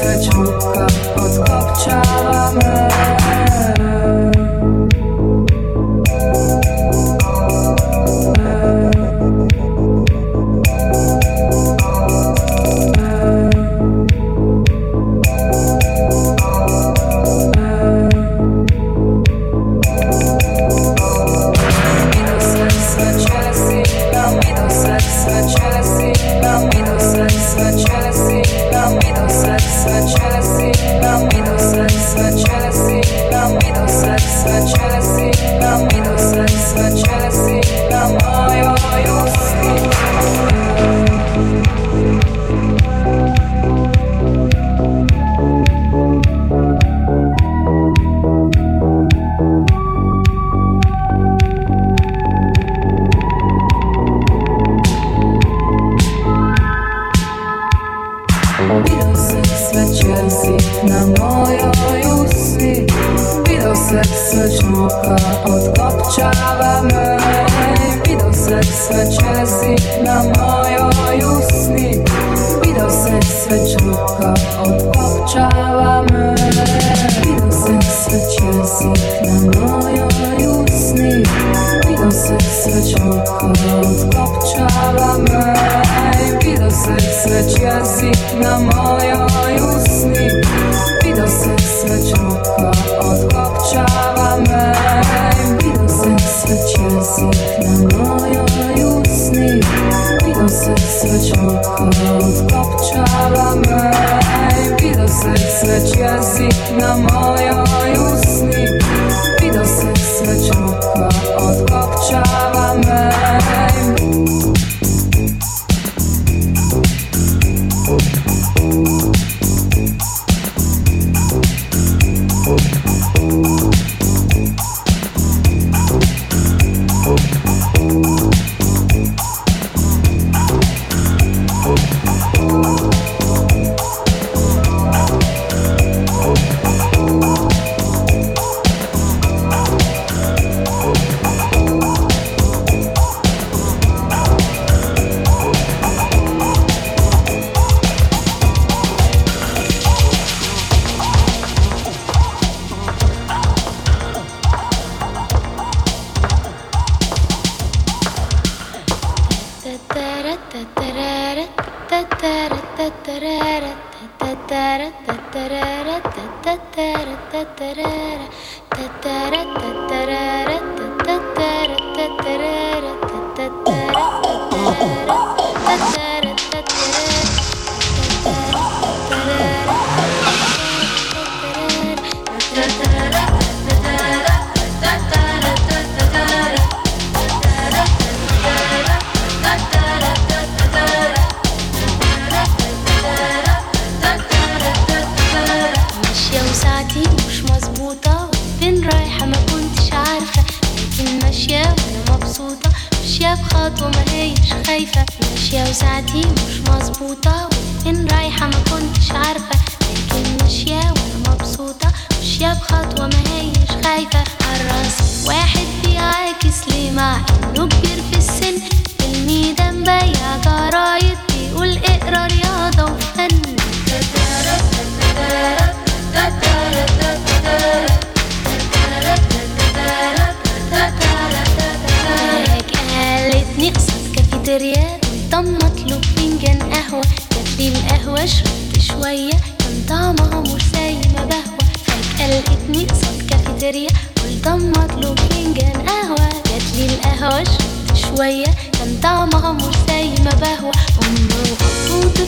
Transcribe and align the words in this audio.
search 0.00 0.39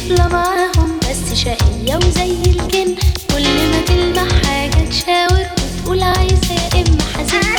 وأب 0.02 0.10
وطفلة 0.10 0.28
معاهم 0.28 0.99
بس 1.00 1.34
شقية 1.38 1.96
وزي 1.96 2.32
الجن. 2.46 2.94
كل 3.31 3.43
ما 3.70 3.81
تلمح 3.87 4.43
حاجة 4.46 4.88
تشاور 4.88 5.46
وتقول 5.81 6.02
عايزة 6.02 6.54
يا 6.54 6.84
إما 6.88 7.02
حزين. 7.14 7.52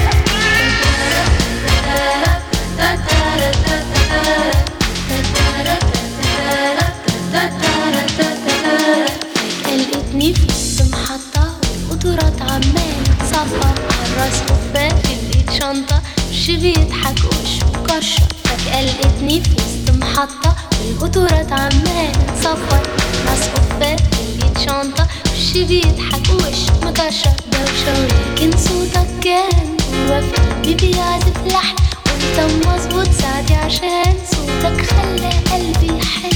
لقيتني 9.67 10.33
في 10.33 10.45
وسط 10.47 10.91
محطة 10.91 11.53
والقطورات 11.89 12.41
عمالة 12.41 13.03
تصفر 13.19 13.67
عالراس 13.67 14.41
في 14.73 15.13
الإيد 15.13 15.49
شنطة 15.59 16.01
وش 16.29 16.49
بيضحك 16.51 17.15
وشه 17.19 17.65
مكشر 17.81 18.23
فجأة 18.43 18.81
لقيتني 18.81 19.41
في 19.41 19.49
وسط 19.55 19.95
محطة 19.97 20.55
والقطورات 20.83 21.51
عمالة 21.51 22.12
تصفر 22.35 22.81
راس 23.27 23.47
قبة 23.47 23.95
في 23.95 24.21
الإيد 24.21 24.57
شنطة 24.57 25.07
وش 25.25 25.57
بيضحك 25.57 26.30
وشه 26.30 26.74
مكشر 26.85 27.31
دوشة. 27.51 27.94
ولكن 28.00 28.57
صوتك 28.57 29.07
كان 29.21 29.77
جوا 30.07 30.21
في 30.21 30.41
قلبي 30.41 30.75
بيعزف 30.75 31.47
لحن 31.47 31.75
وانت 32.06 32.68
مظبوط 32.68 33.07
ساعتي 33.21 33.53
عشان 33.56 34.15
صوتك 34.31 34.85
خلى 34.85 35.30
قلبي 35.51 35.97
يحن. 36.00 36.30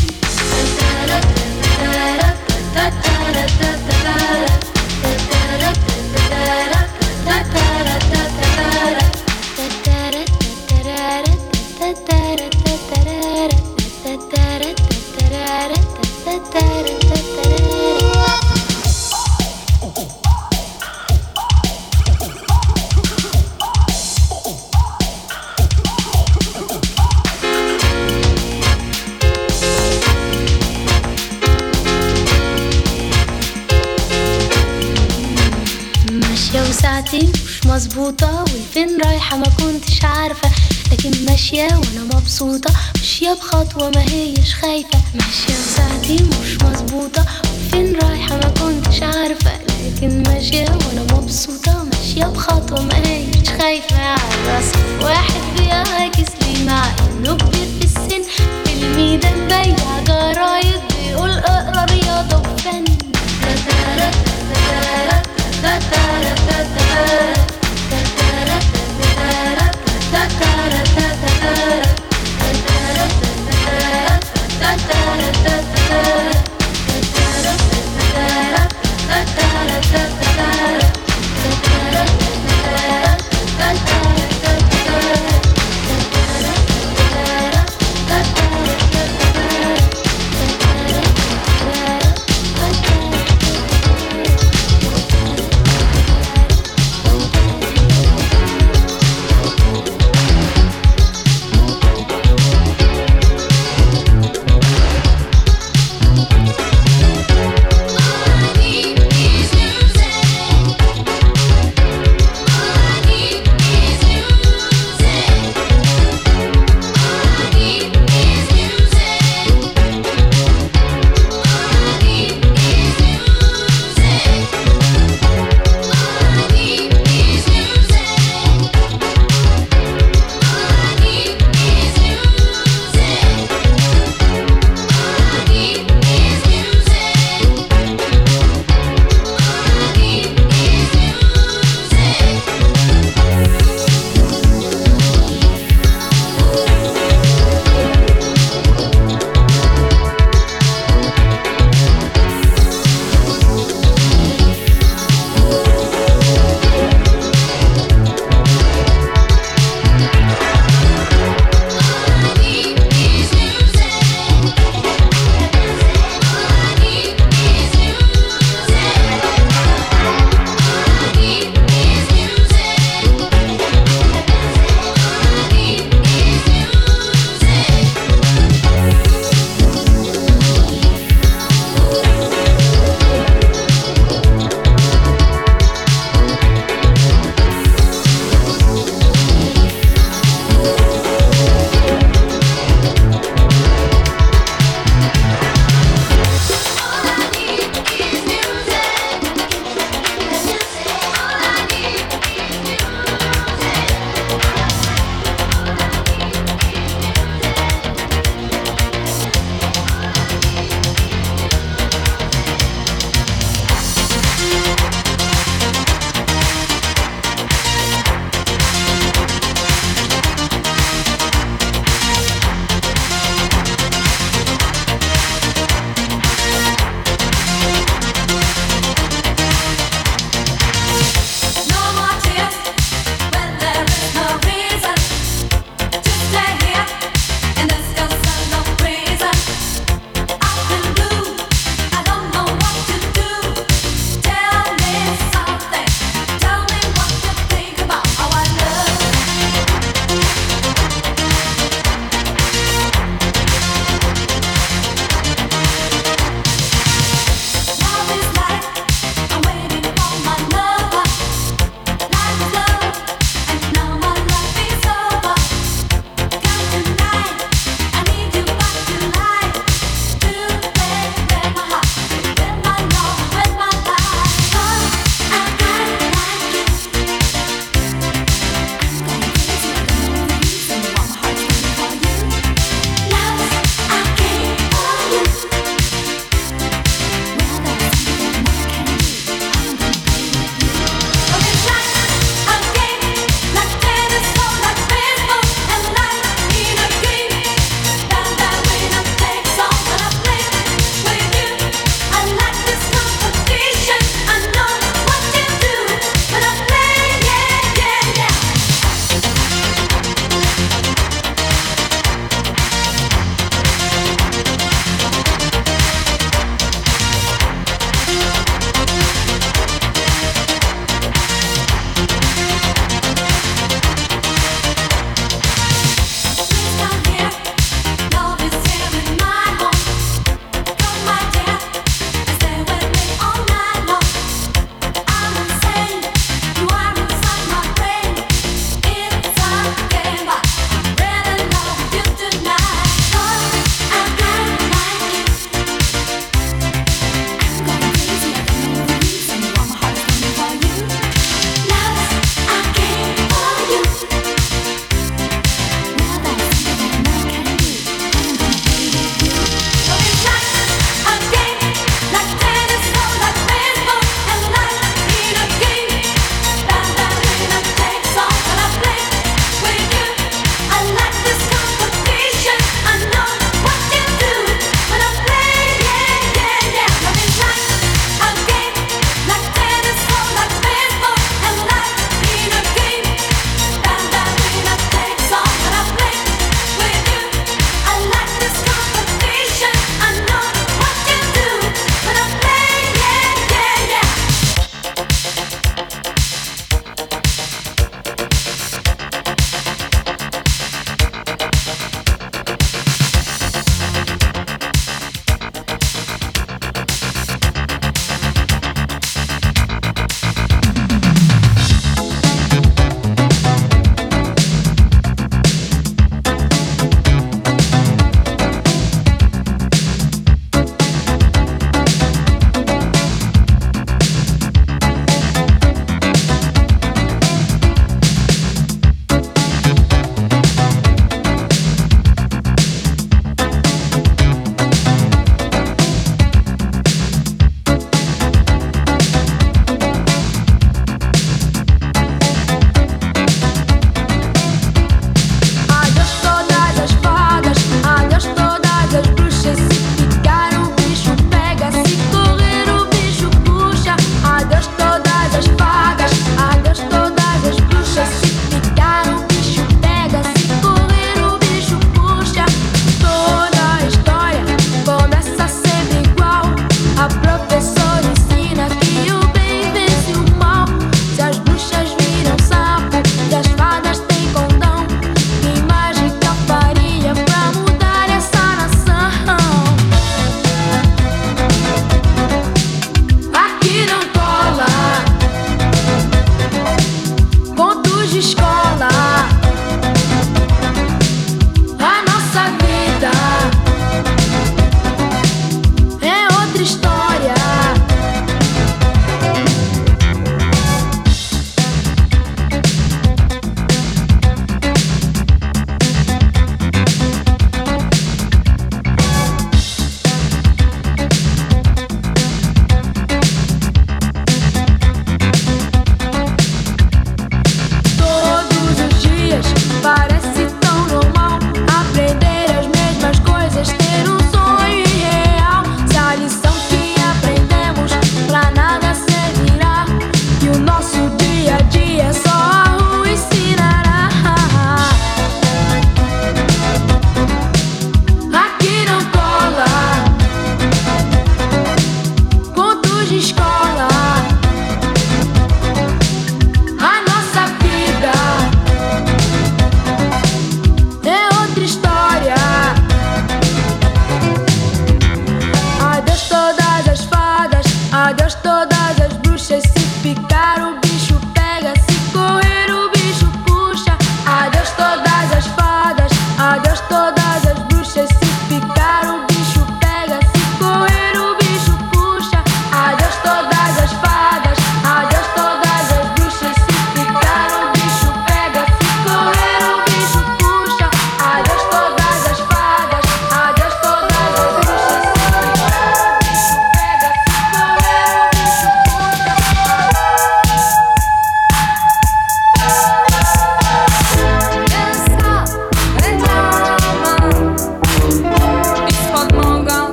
ماشية 41.57 41.75
وأنا 41.75 42.03
مبسوطة 42.15 42.73
ماشية 42.95 43.33
بخطوة 43.33 43.89
ما 43.89 44.01
هيش 44.01 44.55
خايفة. 44.55 44.99
ماشية 45.15 45.46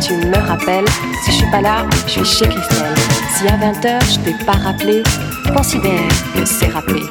Tu 0.00 0.12
me 0.14 0.46
rappelles. 0.46 0.84
Si 1.24 1.32
je 1.32 1.36
suis 1.38 1.50
pas 1.50 1.60
là, 1.60 1.84
je 2.06 2.12
suis 2.12 2.24
chez 2.24 2.46
Christelle. 2.48 2.94
Si 3.34 3.48
à 3.48 3.56
20h 3.56 3.98
je 4.12 4.18
t'ai 4.20 4.44
pas 4.44 4.52
rappelé, 4.52 5.02
considère 5.56 6.06
que 6.36 6.44
c'est 6.44 6.68
rappelé. 6.68 7.02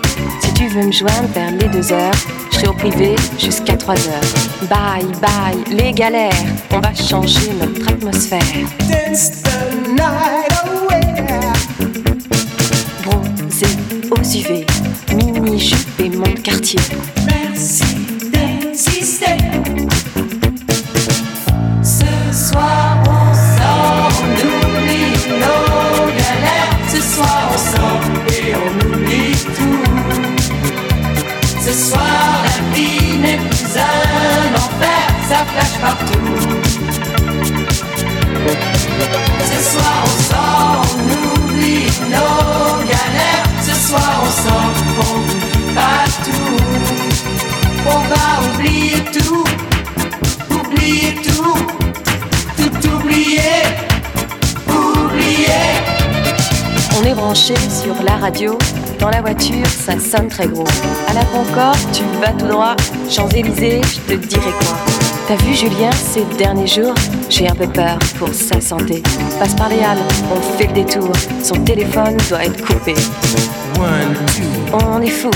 Si 0.41 0.53
tu 0.53 0.67
veux 0.67 0.83
me 0.85 0.91
joindre 0.91 1.27
vers 1.33 1.51
les 1.51 1.67
2 1.67 1.91
heures, 1.91 2.13
je 2.51 2.55
serai 2.55 2.67
au 2.69 2.73
privé 2.73 3.17
jusqu'à 3.37 3.75
3 3.75 3.95
heures. 3.95 4.69
Bye 4.69 5.05
bye, 5.19 5.75
les 5.75 5.91
galères, 5.91 6.31
on 6.71 6.79
va 6.79 6.93
changer 6.93 7.51
notre 7.59 7.89
atmosphère. 7.91 8.39
Bronzé 13.03 13.67
aux 14.11 14.23
UV, 14.23 14.64
partout. 35.85 36.27
Ce 39.49 39.57
soir 39.69 39.97
on 40.05 40.17
sort, 40.29 40.85
on 40.95 41.07
oublie 41.27 41.85
nos 42.15 42.75
galères. 42.91 43.45
Ce 43.67 43.75
soir 43.87 44.13
on 44.25 44.31
sort, 44.45 44.73
on 44.99 45.17
oublie 45.19 45.75
pas 45.75 46.05
tout. 46.25 46.57
On 47.95 47.99
va 48.11 48.25
oublier 48.47 48.99
tout, 49.13 49.45
oublier 50.57 51.11
tout, 51.27 51.57
tout 52.57 52.89
oublier, 52.95 53.61
oublier. 54.67 55.65
On 56.97 57.03
est 57.03 57.13
branché 57.13 57.55
sur 57.69 58.01
la 58.03 58.15
radio. 58.17 58.57
Dans 58.99 59.09
la 59.09 59.21
voiture, 59.21 59.67
ça 59.67 59.99
sonne 59.99 60.29
très 60.29 60.47
gros. 60.47 60.67
À 61.09 61.13
la 61.13 61.25
Concorde, 61.25 61.77
tu 61.93 62.03
vas 62.19 62.31
tout 62.31 62.47
droit. 62.47 62.75
Champs-Élysées, 63.09 63.81
je 63.83 64.13
te 64.13 64.25
dirai 64.25 64.51
quoi. 64.61 64.84
T'as 65.27 65.37
vu 65.37 65.55
Julien 65.55 65.89
ces 65.91 66.23
derniers 66.37 66.67
jours 66.67 66.93
J'ai 67.29 67.47
un 67.47 67.55
peu 67.55 67.67
peur 67.67 67.97
pour 68.19 68.29
sa 68.31 68.61
santé. 68.61 69.01
Passe 69.39 69.55
par 69.55 69.69
les 69.69 69.79
halles, 69.79 69.97
on 70.31 70.39
fait 70.55 70.67
le 70.67 70.73
détour. 70.73 71.11
Son 71.43 71.55
téléphone 71.63 72.15
doit 72.29 72.45
être 72.45 72.63
coupé. 72.63 72.93
On 74.71 75.01
est 75.01 75.09
fou, 75.09 75.31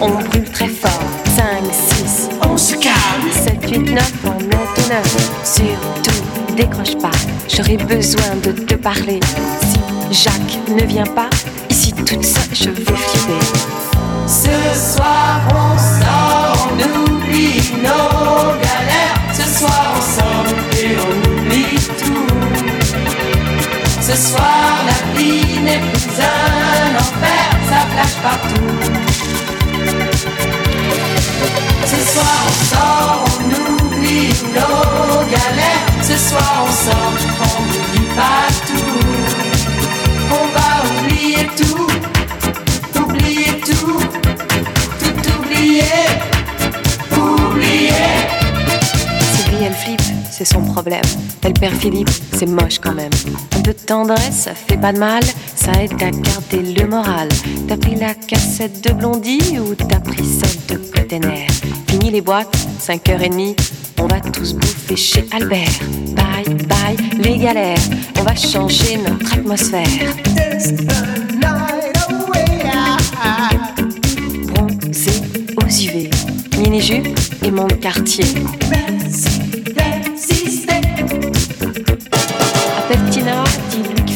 on 0.00 0.10
brûle 0.10 0.48
très 0.52 0.68
fort. 0.68 1.02
5, 1.36 1.44
6, 1.72 2.28
On 2.48 2.56
se 2.56 2.74
calme, 2.74 3.30
7, 3.32 3.70
8, 3.70 3.78
9, 3.92 4.12
on 4.26 4.38
est 4.38 4.54
au 4.54 4.88
9. 4.88 5.42
Surtout, 5.42 6.54
décroche 6.56 6.96
pas, 6.98 7.10
j'aurai 7.48 7.76
besoin 7.76 8.36
de 8.44 8.52
te 8.52 8.74
parler. 8.74 9.18
Si 10.12 10.22
Jacques 10.22 10.58
ne 10.68 10.84
vient 10.84 11.06
pas, 11.06 11.30
ici 11.70 11.92
toute 11.92 12.24
seule, 12.24 12.54
je 12.54 12.70
vais 12.70 12.84
flipper. 12.84 13.44
Ce 14.28 14.94
soir 14.94 15.40
on 15.50 15.76
sort, 15.76 16.68
on 17.06 17.09
oublie 17.30 17.72
nos 17.82 18.52
galères. 18.58 19.20
Ce 19.32 19.58
soir 19.58 19.96
sort 20.02 20.44
et 20.82 20.96
on 20.96 21.30
oublie 21.30 21.78
tout. 21.98 22.26
Ce 24.00 24.16
soir 24.16 24.84
la 24.86 25.18
vie 25.18 25.60
n'est 25.60 25.78
plus 25.78 26.08
un 26.18 26.96
enfer, 26.96 27.48
ça 27.68 27.80
flash 27.92 28.16
partout. 28.22 28.70
Ce 31.86 32.12
soir 32.12 32.36
on 32.48 32.64
sort, 32.74 33.24
on 33.38 33.84
oublie 33.84 34.32
nos 34.54 35.24
galères. 35.30 35.86
Ce 36.02 36.16
soir 36.16 36.66
on 36.66 36.72
sort, 36.72 37.12
on 37.42 37.62
n'oublie 37.62 38.08
pas 38.16 38.46
tout. 38.66 39.49
C'est 50.40 50.54
son 50.54 50.62
problème. 50.62 51.02
Elle 51.42 51.52
perd 51.52 51.74
Philippe, 51.74 52.08
c'est 52.32 52.46
moche 52.46 52.78
quand 52.78 52.94
même. 52.94 53.10
Un 53.54 53.60
peu 53.60 53.74
de 53.74 53.78
tendresse, 53.78 54.44
ça 54.44 54.54
fait 54.54 54.78
pas 54.78 54.90
de 54.90 54.98
mal, 54.98 55.22
ça 55.54 55.72
aide 55.72 55.92
à 56.02 56.10
garder 56.10 56.62
le 56.62 56.86
moral. 56.86 57.28
T'as 57.68 57.76
pris 57.76 57.94
la 57.94 58.14
cassette 58.14 58.82
de 58.82 58.94
Blondie 58.94 59.58
ou 59.58 59.74
t'as 59.74 60.00
pris 60.00 60.24
celle 60.24 60.78
de 60.78 60.82
Cotener? 60.82 61.46
Fini 61.90 62.10
les 62.10 62.22
boîtes, 62.22 62.56
5h30, 62.80 63.54
on 64.00 64.06
va 64.06 64.20
tous 64.20 64.54
bouffer 64.54 64.96
chez 64.96 65.26
Albert. 65.30 65.78
Bye 66.16 66.54
bye, 66.64 66.96
les 67.18 67.36
galères, 67.36 67.76
on 68.18 68.22
va 68.22 68.34
changer 68.34 68.96
notre 68.96 69.34
atmosphère. 69.34 69.84
Bronzé 74.54 75.10
aux 75.58 75.68
UV, 75.68 76.10
mini-jupe 76.56 77.18
et 77.44 77.50
mon 77.50 77.66
quartier. 77.66 78.24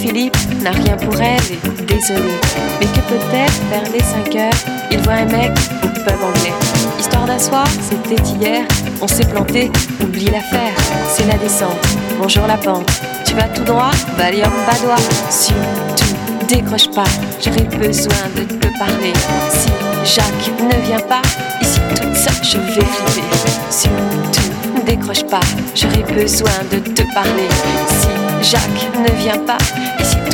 Philippe, 0.04 0.36
n'a 0.62 0.70
rien 0.70 0.98
pour 0.98 1.18
elle 1.18 1.40
et 1.50 1.82
désolé. 1.86 2.34
Mais 2.78 2.84
que 2.84 3.00
peut-être 3.08 3.62
vers 3.70 3.90
les 3.90 4.02
5 4.02 4.36
heures, 4.36 4.52
il 4.90 4.98
voit 4.98 5.14
un 5.14 5.24
mec 5.24 5.50
au 5.82 5.86
pub 5.86 6.22
anglais. 6.22 6.52
Histoire 7.00 7.24
d'asseoir, 7.24 7.66
c'était 7.80 8.22
hier, 8.22 8.66
on 9.00 9.08
s'est 9.08 9.24
planté, 9.24 9.72
oublie 10.02 10.26
l'affaire, 10.26 10.74
c'est 11.08 11.26
la 11.26 11.38
descente. 11.38 11.80
Bonjour 12.20 12.46
la 12.46 12.58
pente, 12.58 12.86
tu 13.24 13.32
vas 13.32 13.44
tout 13.44 13.64
droit, 13.64 13.92
Valium 14.18 14.52
badois. 14.66 15.02
Surtout, 15.30 16.14
décroche 16.48 16.90
pas, 16.90 17.08
j'aurais 17.42 17.64
besoin 17.78 18.28
de 18.36 18.42
te 18.42 18.78
parler. 18.78 19.14
Si 19.48 19.70
Jacques 20.14 20.50
ne 20.60 20.86
vient 20.86 21.00
pas, 21.00 21.22
ici 21.62 21.80
toute 21.96 22.14
seule, 22.14 22.44
je 22.44 22.58
vais 22.58 22.84
flipper. 22.84 23.24
Surtout, 23.70 24.84
décroche 24.84 25.24
pas, 25.24 25.40
j'aurais 25.74 26.04
besoin 26.12 26.50
de 26.70 26.78
te 26.78 27.02
parler. 27.14 27.48
Si 27.88 28.50
Jacques 28.50 28.90
ne 28.98 29.22
vient 29.22 29.38
pas, 29.46 29.56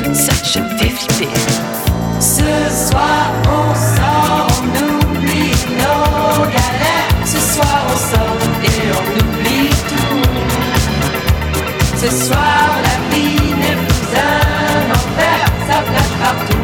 toute 0.03 0.17
seule, 0.17 0.35
je 0.45 0.61
vais 0.79 0.91
flipper. 0.91 1.29
Ce 2.21 2.89
soir 2.89 3.33
on 3.45 3.75
sort, 3.75 4.49
on 4.63 5.17
oublie 5.17 5.55
nos 5.79 6.45
galères. 6.45 7.17
Ce 7.25 7.39
soir 7.39 7.79
on 7.87 7.97
sort 7.97 8.39
et 8.63 8.81
on 8.99 9.05
oublie 9.21 9.71
tout. 9.89 10.23
Ce 11.97 12.09
soir 12.27 12.69
la 12.83 12.97
vie 13.15 13.55
n'est 13.55 13.81
plus 13.87 14.11
un 14.17 14.91
enfer, 14.91 15.41
ça 15.69 15.77
flash 15.83 16.13
partout. 16.23 16.60